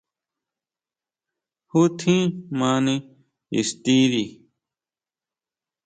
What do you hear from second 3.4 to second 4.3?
ixtiri?